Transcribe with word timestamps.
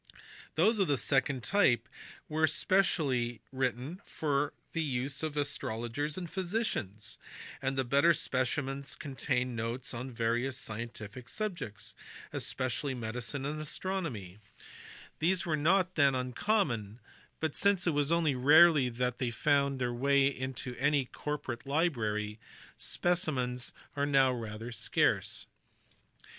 Those 0.55 0.79
of 0.79 0.87
the 0.87 0.97
second 0.97 1.43
type 1.43 1.87
were 2.27 2.41
written 2.41 2.49
specially 2.51 3.41
for 4.03 4.53
the 4.73 4.81
use 4.81 5.21
of 5.21 5.37
astrologers 5.37 6.17
and 6.17 6.27
physicians, 6.27 7.19
;uul 7.61 7.75
the 7.75 7.83
better 7.85 8.11
specimens 8.11 8.95
contained 8.95 9.55
notes 9.55 9.93
on 9.93 10.09
various 10.11 10.57
scien 10.59 10.91
tific 10.91 11.29
subjects 11.29 11.93
(especially 12.33 12.95
medicine 12.95 13.45
and 13.45 13.61
astronomy); 13.61 14.39
these 15.19 15.45
were 15.45 15.51
192 15.51 15.93
THE 15.93 16.01
DEVELOPMENT 16.01 16.37
OF 16.41 16.41
ARITHMETIC. 16.41 16.47
1300 16.49 16.49
1637. 16.49 16.49
not 16.49 16.49
then 16.93 16.95
uncommon, 16.95 16.99
but, 17.39 17.55
since 17.55 17.85
it 17.85 17.91
was 17.93 18.11
only 18.11 18.33
rarely 18.33 18.89
that 18.89 19.19
they 19.19 19.29
found 19.29 19.77
their 19.77 19.93
way 19.93 20.25
into 20.25 20.73
any 20.79 21.05
corporate 21.05 21.67
library, 21.67 22.39
specimens 22.75 23.71
are 23.95 24.07
now 24.07 24.33
rather 24.33 24.71
scarce. 24.71 25.45